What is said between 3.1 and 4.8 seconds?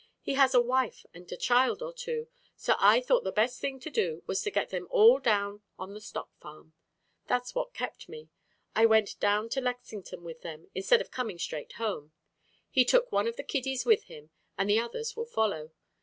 the best thing to do was to get